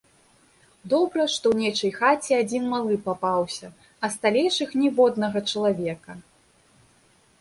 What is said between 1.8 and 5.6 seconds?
хаце адзін малы папаўся, а сталейшых ніводнага